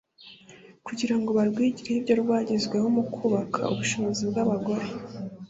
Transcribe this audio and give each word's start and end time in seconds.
kugira 0.85 1.15
ngo 1.19 1.29
barwigireho 1.37 1.97
ibyo 1.99 2.13
rwagezeho 2.21 2.87
mu 2.95 3.03
kubaka 3.13 3.59
ubushobozi 3.71 4.21
bw’abagore 4.29 4.85